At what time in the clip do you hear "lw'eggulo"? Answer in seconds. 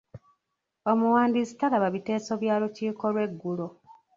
3.13-3.67